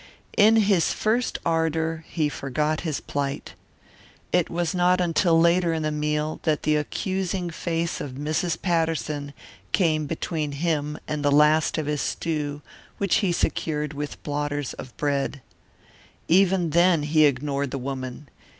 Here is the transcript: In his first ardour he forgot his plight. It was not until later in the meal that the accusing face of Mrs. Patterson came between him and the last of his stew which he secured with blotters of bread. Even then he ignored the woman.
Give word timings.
In 0.35 0.55
his 0.55 0.93
first 0.93 1.37
ardour 1.45 2.03
he 2.09 2.27
forgot 2.27 2.81
his 2.81 2.99
plight. 2.99 3.53
It 4.33 4.49
was 4.49 4.73
not 4.73 4.99
until 4.99 5.39
later 5.39 5.73
in 5.75 5.83
the 5.83 5.91
meal 5.91 6.39
that 6.41 6.63
the 6.63 6.75
accusing 6.75 7.51
face 7.51 8.01
of 8.01 8.13
Mrs. 8.13 8.59
Patterson 8.59 9.31
came 9.73 10.07
between 10.07 10.53
him 10.53 10.97
and 11.07 11.23
the 11.23 11.31
last 11.31 11.77
of 11.77 11.85
his 11.85 12.01
stew 12.01 12.63
which 12.97 13.17
he 13.17 13.31
secured 13.31 13.93
with 13.93 14.23
blotters 14.23 14.73
of 14.73 14.97
bread. 14.97 15.39
Even 16.27 16.71
then 16.71 17.03
he 17.03 17.25
ignored 17.25 17.69
the 17.69 17.77
woman. 17.77 18.27